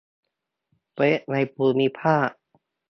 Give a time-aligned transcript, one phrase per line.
[0.95, 2.29] เว็บในภูมิภาค